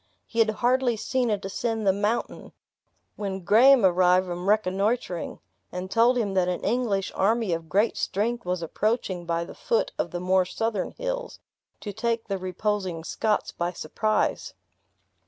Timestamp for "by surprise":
13.51-14.55